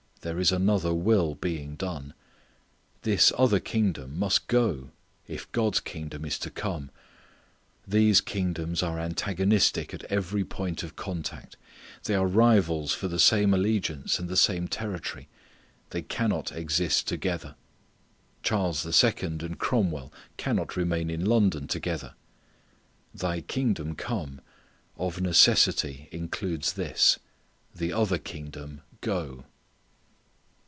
There 0.23 0.39
is 0.39 0.51
another 0.51 0.93
will 0.93 1.33
being 1.33 1.75
done. 1.75 2.13
This 3.01 3.31
other 3.39 3.59
kingdom 3.59 4.19
must 4.19 4.45
go 4.47 4.91
if 5.25 5.51
God's 5.51 5.79
kingdom 5.79 6.25
is 6.25 6.37
to 6.37 6.51
come. 6.51 6.91
These 7.87 8.21
kingdoms 8.21 8.83
are 8.83 8.99
antagonistic 8.99 9.95
at 9.95 10.03
every 10.11 10.45
point 10.45 10.83
of 10.83 10.95
contact. 10.95 11.57
They 12.03 12.13
are 12.13 12.27
rivals 12.27 12.93
for 12.93 13.07
the 13.07 13.17
same 13.17 13.51
allegiance 13.51 14.19
and 14.19 14.29
the 14.29 14.37
same 14.37 14.67
territory. 14.67 15.27
They 15.89 16.03
cannot 16.03 16.51
exist 16.51 17.07
together. 17.07 17.55
Charles 18.43 18.85
II 19.03 19.11
and 19.23 19.57
Cromwell 19.57 20.13
cannot 20.37 20.77
remain 20.77 21.09
in 21.09 21.25
London 21.25 21.67
together. 21.67 22.13
"Thy 23.11 23.41
kingdom 23.41 23.95
come," 23.95 24.39
of 24.99 25.19
necessity 25.19 26.09
includes 26.11 26.73
this, 26.73 27.17
"the 27.73 27.91
other 27.91 28.19
kingdom 28.19 28.81
go." 29.01 29.45